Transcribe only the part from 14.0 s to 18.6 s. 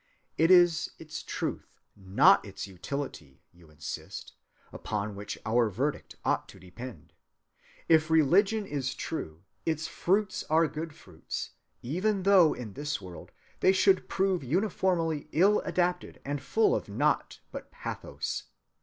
prove uniformly ill adapted and full of naught but pathos.